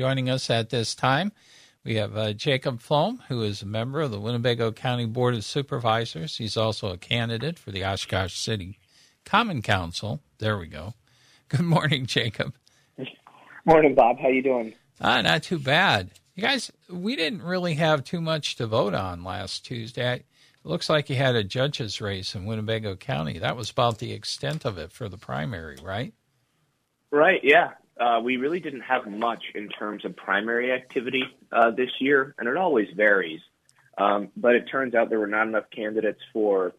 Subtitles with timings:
[0.00, 1.30] joining us at this time.
[1.84, 5.44] We have uh, Jacob Floam, who is a member of the Winnebago County Board of
[5.44, 6.38] Supervisors.
[6.38, 8.78] He's also a candidate for the Oshkosh City
[9.26, 10.22] Common Council.
[10.38, 10.94] There we go.
[11.50, 12.54] Good morning, Jacob.
[13.66, 14.18] Morning, Bob.
[14.18, 14.72] How you doing?
[15.02, 16.12] Ah, not too bad.
[16.34, 20.14] You guys, we didn't really have too much to vote on last Tuesday.
[20.14, 20.24] It
[20.64, 23.38] looks like you had a judge's race in Winnebago County.
[23.38, 26.14] That was about the extent of it for the primary, right?
[27.10, 27.40] Right.
[27.42, 27.72] Yeah.
[28.00, 32.48] Uh, we really didn't have much in terms of primary activity uh, this year, and
[32.48, 33.40] it always varies.
[33.98, 36.72] Um, but it turns out there were not enough candidates for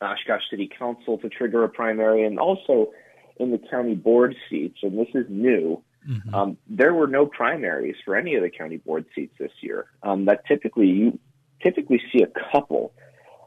[0.00, 2.92] Oshkosh City Council to trigger a primary, and also
[3.38, 5.82] in the county board seats, and this is new.
[6.08, 6.34] Mm-hmm.
[6.34, 9.86] Um, there were no primaries for any of the county board seats this year.
[10.02, 11.18] Um, that typically you
[11.62, 12.92] typically see a couple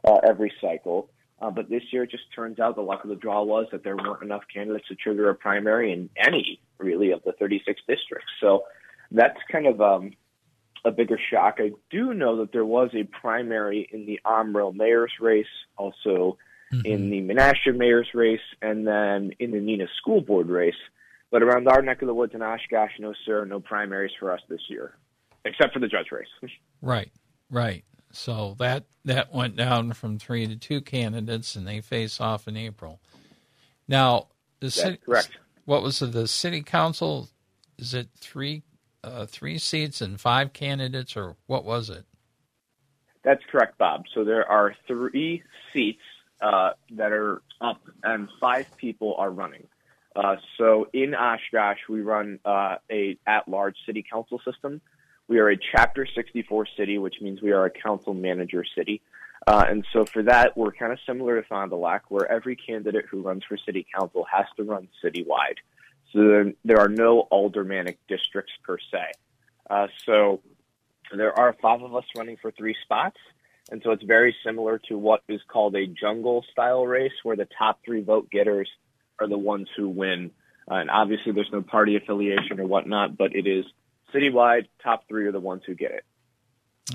[0.04, 1.08] uh, every cycle,
[1.40, 3.84] uh, but this year it just turns out the luck of the draw was that
[3.84, 8.28] there weren't enough candidates to trigger a primary in any really of the 36 districts.
[8.40, 8.64] So
[9.12, 10.12] that's kind of um,
[10.84, 11.56] a bigger shock.
[11.58, 16.38] I do know that there was a primary in the Omro mayor's race, also
[16.72, 16.84] mm-hmm.
[16.84, 20.74] in the Menasha mayor's race, and then in the Neenah school board race.
[21.30, 24.40] But around our neck of the woods in Oshkosh, no sir, no primaries for us
[24.48, 24.94] this year,
[25.44, 26.52] except for the judge race.
[26.80, 27.10] right,
[27.50, 27.84] right.
[28.12, 32.56] So that that went down from three to two candidates, and they face off in
[32.56, 33.00] April.
[33.86, 34.28] Now,
[34.60, 35.30] the city, correct.
[35.64, 37.28] What was it, the city council?
[37.78, 38.62] Is it three
[39.04, 42.04] uh, three seats and five candidates, or what was it?
[43.22, 44.04] That's correct, Bob.
[44.14, 46.02] So there are three seats
[46.40, 49.66] uh, that are up, and five people are running.
[50.16, 54.80] Uh, so in Oshkosh, we run uh, a at-large city council system.
[55.28, 59.02] We are a Chapter 64 city, which means we are a council manager city.
[59.46, 62.56] Uh, and so for that, we're kind of similar to Fond du Lac, where every
[62.56, 65.58] candidate who runs for city council has to run citywide.
[66.12, 69.12] So there, there are no aldermanic districts per se.
[69.68, 70.40] Uh, so
[71.14, 73.18] there are five of us running for three spots.
[73.70, 77.48] And so it's very similar to what is called a jungle style race, where the
[77.58, 78.70] top three vote getters
[79.20, 80.30] are the ones who win.
[80.70, 83.66] Uh, and obviously, there's no party affiliation or whatnot, but it is
[84.14, 84.66] citywide.
[84.82, 86.04] Top three are the ones who get it.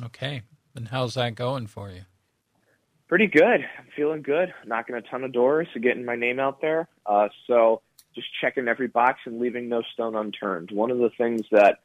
[0.03, 0.41] Okay.
[0.75, 2.01] And how's that going for you?
[3.07, 3.65] Pretty good.
[3.77, 4.53] I'm feeling good.
[4.65, 6.87] Knocking a ton of doors, getting my name out there.
[7.05, 7.81] Uh, so
[8.15, 10.71] just checking every box and leaving no stone unturned.
[10.71, 11.79] One of the things that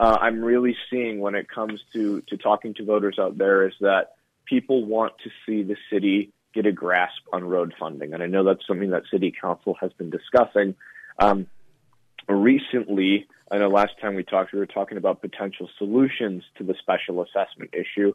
[0.00, 3.74] uh, I'm really seeing when it comes to, to talking to voters out there is
[3.80, 4.14] that
[4.44, 8.12] people want to see the city get a grasp on road funding.
[8.12, 10.74] And I know that's something that City Council has been discussing.
[11.18, 11.46] Um,
[12.28, 16.74] recently, I know last time we talked, we were talking about potential solutions to the
[16.80, 18.14] special assessment issue.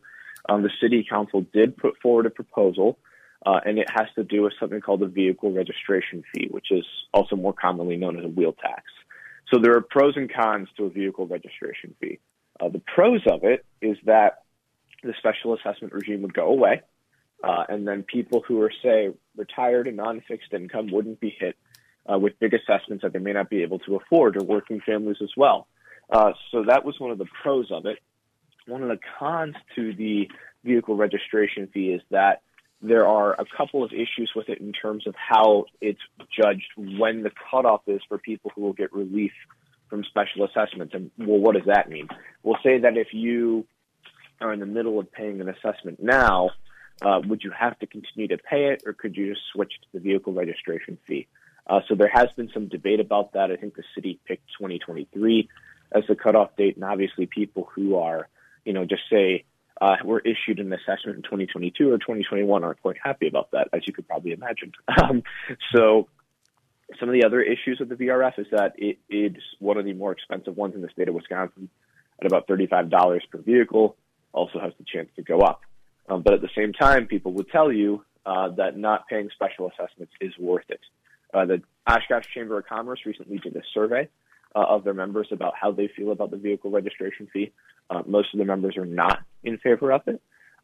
[0.49, 2.97] Um, the City Council did put forward a proposal,
[3.45, 6.85] uh, and it has to do with something called the vehicle registration fee, which is
[7.13, 8.83] also more commonly known as a wheel tax.
[9.53, 12.19] So there are pros and cons to a vehicle registration fee.
[12.59, 14.43] Uh, the pros of it is that
[15.03, 16.81] the special assessment regime would go away.
[17.43, 21.55] Uh, and then people who are, say, retired and non fixed income wouldn't be hit
[22.11, 25.17] uh, with big assessments that they may not be able to afford, or working families
[25.21, 25.67] as well.
[26.09, 27.99] Uh, so that was one of the pros of it.
[28.65, 30.29] One of the cons to the
[30.63, 32.41] vehicle registration fee is that
[32.81, 35.99] there are a couple of issues with it in terms of how it's
[36.35, 39.31] judged when the cutoff is for people who will get relief
[39.89, 40.93] from special assessments.
[40.93, 42.07] And well, what does that mean?
[42.43, 43.65] We'll say that if you
[44.39, 46.51] are in the middle of paying an assessment now,
[47.01, 49.87] uh, would you have to continue to pay it, or could you just switch to
[49.93, 51.27] the vehicle registration fee?
[51.67, 53.51] Uh, so there has been some debate about that.
[53.51, 55.49] I think the city picked 2023
[55.91, 58.27] as the cutoff date, and obviously people who are,
[58.65, 59.43] you know, just say
[59.81, 63.81] uh, were issued an assessment in 2022 or 2021 aren't quite happy about that, as
[63.85, 64.71] you could probably imagine.
[64.99, 65.21] Um,
[65.75, 66.07] so
[66.99, 69.93] some of the other issues with the VRF is that it is one of the
[69.93, 71.69] more expensive ones in the state of Wisconsin
[72.19, 73.95] at about $35 per vehicle.
[74.33, 75.61] Also has the chance to go up.
[76.09, 79.69] Um, but at the same time, people would tell you uh, that not paying special
[79.69, 80.79] assessments is worth it.
[81.33, 84.09] Uh, the Oshkosh Chamber of Commerce recently did a survey
[84.55, 87.51] uh, of their members about how they feel about the vehicle registration fee.
[87.89, 90.21] Uh, most of the members are not in favor of it.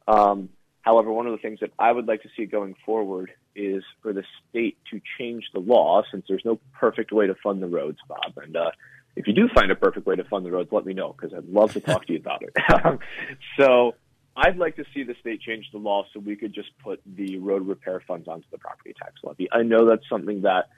[0.07, 0.50] Um,
[0.81, 4.13] however, one of the things that I would like to see going forward is for
[4.13, 8.00] the state to change the law, since there's no perfect way to fund the roads,
[8.07, 8.33] Bob.
[8.38, 8.71] And uh,
[9.16, 11.33] if you do find a perfect way to fund the roads, let me know because
[11.33, 13.00] I'd love to talk to you about it.
[13.59, 13.94] so
[14.35, 17.38] I'd like to see the state change the law so we could just put the
[17.38, 19.47] road repair funds onto the property tax levy.
[19.51, 20.69] I know that's something that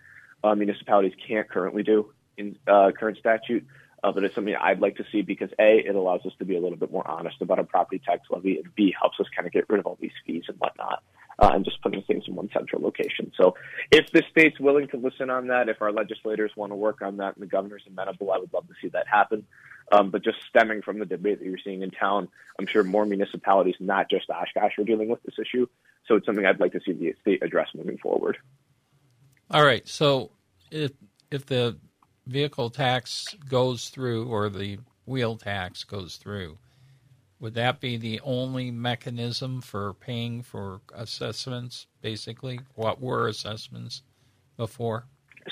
[0.43, 3.65] uh, municipalities can't currently do in uh, current statute,
[4.03, 6.57] uh, but it's something I'd like to see because A, it allows us to be
[6.57, 9.47] a little bit more honest about our property tax levy, and B, helps us kind
[9.47, 11.01] of get rid of all these fees and whatnot.
[11.37, 13.29] Uh, and just putting things in one central location.
[13.35, 13.55] So,
[13.91, 17.17] if the state's willing to listen on that, if our legislators want to work on
[17.17, 19.45] that, and the governor's amenable, I would love to see that happen.
[19.91, 22.27] Um, but just stemming from the debate that you're seeing in town,
[22.59, 25.67] I'm sure more municipalities, not just Oshkosh, are dealing with this issue.
[26.07, 28.37] So it's something I'd like to see the state address moving forward.
[29.51, 29.87] All right.
[29.87, 30.31] So
[30.71, 30.91] if
[31.31, 31.77] if the
[32.25, 36.57] vehicle tax goes through or the wheel tax goes through,
[37.39, 41.87] would that be the only mechanism for paying for assessments?
[42.01, 44.01] Basically, what were assessments
[44.57, 45.05] before?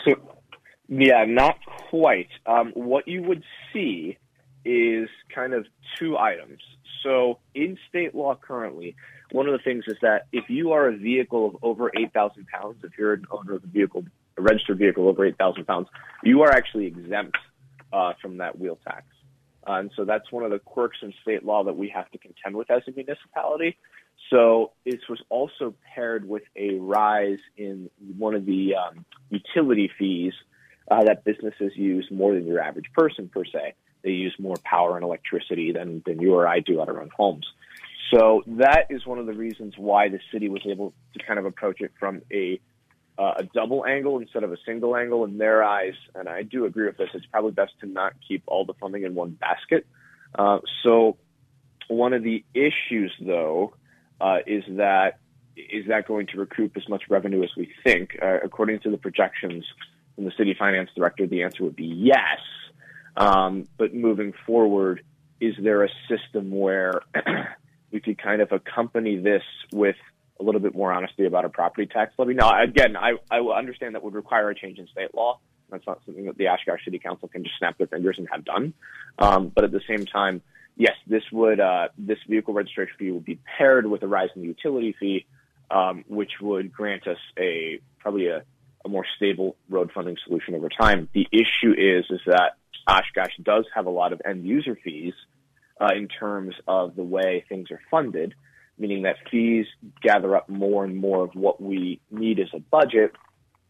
[0.06, 0.16] So,
[0.88, 1.58] yeah, not
[1.90, 2.30] quite.
[2.46, 4.18] Um, what you would see
[4.66, 5.66] is kind of
[6.00, 6.60] two items.
[7.04, 8.96] So, in state law currently,
[9.32, 12.78] one of the things is that if you are a vehicle of over 8,000 pounds,
[12.84, 14.06] if you're an owner of a vehicle,
[14.38, 15.88] a registered vehicle over 8,000 pounds,
[16.24, 17.38] you are actually exempt
[17.92, 19.06] uh, from that wheel tax.
[19.68, 22.18] Uh, and so that's one of the quirks in state law that we have to
[22.18, 23.78] contend with as a municipality.
[24.30, 30.34] So this was also paired with a rise in one of the um, utility fees
[30.90, 33.74] uh, that businesses use more than your average person per se.
[34.04, 37.10] They use more power and electricity than, than you or I do at our own
[37.16, 37.46] homes.
[38.14, 41.46] So that is one of the reasons why the city was able to kind of
[41.46, 42.60] approach it from a
[43.18, 45.94] uh, a double angle instead of a single angle in their eyes.
[46.16, 47.10] And I do agree with this.
[47.14, 49.86] It's probably best to not keep all the funding in one basket.
[50.34, 51.18] Uh, so
[51.88, 53.76] one of the issues, though,
[54.20, 55.20] uh, is that
[55.56, 58.18] is that going to recoup as much revenue as we think?
[58.20, 59.64] Uh, according to the projections
[60.16, 62.40] from the city finance director, the answer would be yes.
[63.16, 65.04] Um, but moving forward,
[65.40, 67.02] is there a system where
[67.92, 69.96] we could kind of accompany this with
[70.40, 72.34] a little bit more honesty about a property tax levy.
[72.34, 75.40] Now, again, I, I understand that would require a change in state law.
[75.70, 78.46] That's not something that the Oshkosh City Council can just snap their fingers and have
[78.46, 78.74] done.
[79.18, 80.42] Um, but at the same time,
[80.76, 84.42] yes, this would uh, this vehicle registration fee would be paired with a rise in
[84.42, 85.26] the utility fee,
[85.72, 88.44] um, which would grant us a probably a,
[88.86, 91.10] a more stable road funding solution over time.
[91.14, 92.58] The issue is is that
[92.88, 95.14] Oshkosh does have a lot of end user fees
[95.80, 98.36] uh, in terms of the way things are funded
[98.78, 99.66] meaning that fees
[100.02, 103.12] gather up more and more of what we need as a budget.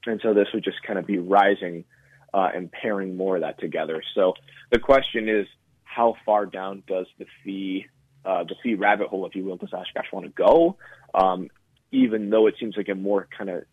[0.06, 1.86] And so this would just kind of be rising
[2.33, 4.01] uh, and pairing more of that together.
[4.15, 4.33] So
[4.71, 5.48] the question is,
[5.83, 7.86] how far down does the fee,
[8.25, 10.77] uh, the fee rabbit hole, if you will, does Oshkosh want to go?
[11.13, 11.50] Um,
[11.92, 13.63] even though it seems like a more kind of,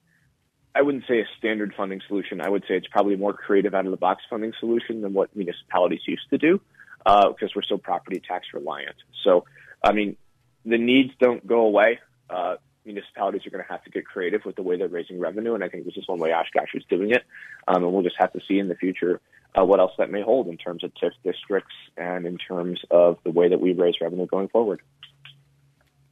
[0.74, 2.40] I wouldn't say a standard funding solution.
[2.40, 5.34] I would say it's probably more creative out of the box funding solution than what
[5.34, 6.60] municipalities used to do,
[7.04, 8.96] uh, because we're so property tax reliant.
[9.24, 9.44] So,
[9.82, 10.16] I mean,
[10.64, 11.98] the needs don't go away.
[12.28, 15.54] Uh, municipalities are going to have to get creative with the way they're raising revenue,
[15.54, 17.24] and I think this is one way Oshkosh is doing it.
[17.66, 19.20] Um, and we'll just have to see in the future
[19.58, 23.18] uh, what else that may hold in terms of TIF districts and in terms of
[23.24, 24.80] the way that we raise revenue going forward.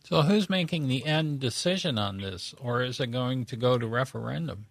[0.09, 3.87] So, who's making the end decision on this, or is it going to go to
[3.87, 4.65] referendum?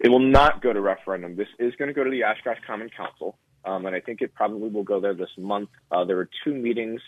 [0.00, 1.36] It will not go to referendum.
[1.36, 3.36] This is going to go to the Oshkosh Common Council,
[3.66, 5.68] um, and I think it probably will go there this month.
[5.90, 7.02] Uh, there are two meetings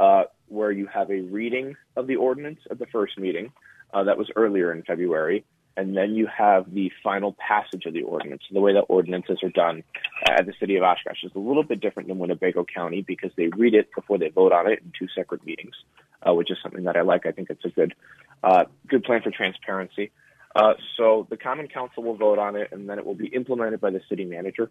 [0.00, 3.52] uh, where you have a reading of the ordinance at the first meeting.
[3.94, 5.44] Uh, that was earlier in February.
[5.76, 8.42] And then you have the final passage of the ordinance.
[8.50, 9.84] The way that ordinances are done
[10.28, 13.46] at the city of Oshkosh is a little bit different than Winnebago County because they
[13.46, 15.76] read it before they vote on it in two separate meetings,
[16.26, 17.26] uh, which is something that I like.
[17.26, 17.94] I think it's a good,
[18.42, 20.10] uh, good plan for transparency.
[20.54, 23.80] Uh, so the Common Council will vote on it, and then it will be implemented
[23.80, 24.70] by the city manager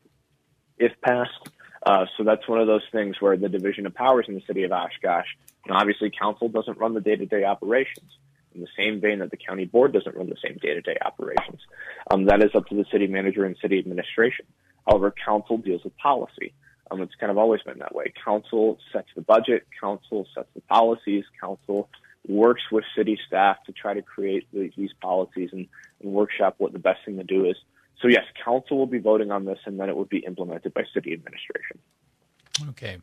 [0.77, 1.49] if passed.
[1.85, 4.63] Uh, so that's one of those things where the division of powers in the city
[4.63, 5.27] of Oshkosh,
[5.65, 8.11] and obviously council doesn't run the day-to-day operations
[8.53, 11.61] in the same vein that the county board doesn't run the same day-to-day operations.
[12.09, 14.45] Um, that is up to the city manager and city administration.
[14.85, 16.53] However, council deals with policy.
[16.89, 18.13] Um, it's kind of always been that way.
[18.23, 21.89] Council sets the budget, council sets the policies, council
[22.27, 25.67] works with city staff to try to create the, these policies and,
[26.01, 27.55] and workshop what the best thing to do is
[28.01, 30.83] so yes, council will be voting on this, and then it will be implemented by
[30.93, 31.79] city administration.
[32.69, 32.97] Okay.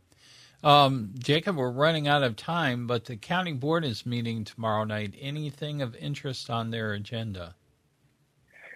[0.62, 5.14] Um, Jacob, we're running out of time, but the county board is meeting tomorrow night.
[5.20, 7.54] Anything of interest on their agenda?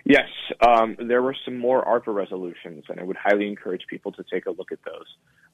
[0.09, 0.31] Yes,
[0.67, 4.47] um, there were some more ARPA resolutions, and I would highly encourage people to take
[4.47, 5.05] a look at those.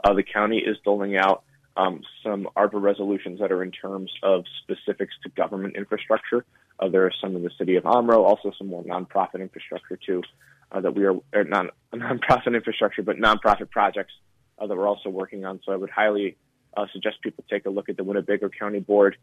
[0.04, 1.42] Uh, the county is doling out
[1.76, 6.44] um, some ARPA resolutions that are in terms of specifics to government infrastructure.
[6.78, 10.22] Uh, there are some in the city of Omro, also some more nonprofit infrastructure too
[10.70, 14.12] uh, that we are er, non nonprofit infrastructure, but nonprofit projects
[14.60, 15.58] uh, that we're also working on.
[15.66, 16.36] So I would highly
[16.76, 19.16] uh, suggest people take a look at the Winnebago County Board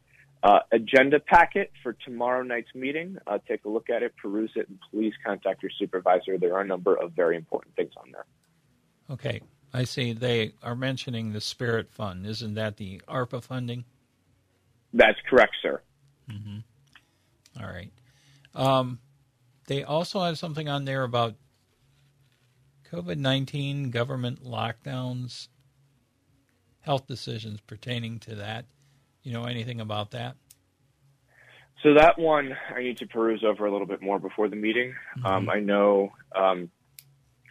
[0.44, 3.18] uh, agenda packet for tomorrow night's meeting.
[3.28, 6.38] Uh, take a look at it, peruse it, and please contact your supervisor.
[6.38, 8.26] There are a number of very important things on there.
[9.10, 9.42] Okay,
[9.74, 10.14] I see.
[10.14, 12.26] They are mentioning the Spirit Fund.
[12.26, 13.86] Isn't that the ARPA funding?
[14.94, 15.82] That's correct, sir.
[16.30, 17.64] Mm-hmm.
[17.64, 17.92] All right.
[18.56, 19.00] Um,
[19.68, 21.36] they also have something on there about
[22.92, 25.48] COVID 19 government lockdowns
[26.82, 28.66] health decisions pertaining to that.
[29.24, 30.36] You know anything about that?
[31.84, 34.94] So that one I need to peruse over a little bit more before the meeting.
[35.18, 35.26] Mm-hmm.
[35.26, 36.70] Um, I know um,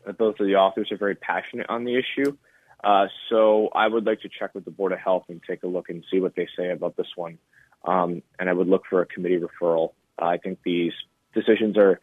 [0.06, 2.36] that both of the authors are very passionate on the issue.
[2.82, 5.66] Uh, so I would like to check with the Board of Health and take a
[5.66, 7.38] look and see what they say about this one.
[7.84, 9.92] Um, and I would look for a committee referral.
[10.20, 10.92] Uh, I think these
[11.34, 12.00] decisions are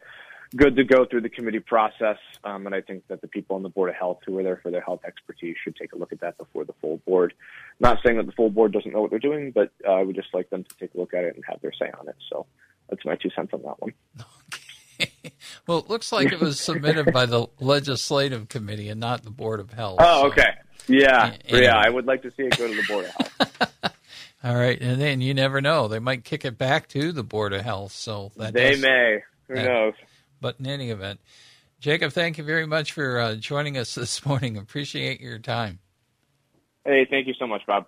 [0.56, 2.18] good to go through the committee process.
[2.44, 4.60] Um, and I think that the people on the Board of Health who are there
[4.62, 7.34] for their health expertise should take a look at that before the full board.
[7.80, 10.16] Not saying that the full board doesn't know what they're doing, but uh, I would
[10.16, 12.16] just like them to take a look at it and have their say on it.
[12.30, 12.46] So
[12.88, 13.92] that's my two cents on that one.
[14.20, 15.12] Okay.
[15.66, 19.60] well, it looks like it was submitted by the legislative committee and not the Board
[19.60, 19.98] of Health.
[20.00, 20.26] Oh, so.
[20.28, 20.48] okay.
[20.88, 21.64] Yeah, anyway.
[21.64, 21.76] yeah.
[21.76, 23.94] I would like to see it go to the Board of Health.
[24.44, 27.52] All right, and then you never know; they might kick it back to the Board
[27.52, 27.92] of Health.
[27.92, 29.22] So that they does, may.
[29.48, 29.94] Who that, knows?
[30.40, 31.20] But in any event,
[31.80, 34.56] Jacob, thank you very much for uh, joining us this morning.
[34.56, 35.78] Appreciate your time.
[36.84, 37.86] Hey, thank you so much, Bob.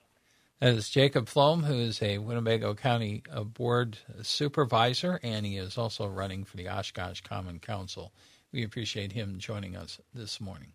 [0.61, 5.79] That is Jacob Floam, who is a Winnebago County uh, Board Supervisor, and he is
[5.79, 8.13] also running for the Oshkosh Common Council.
[8.53, 10.73] We appreciate him joining us this morning.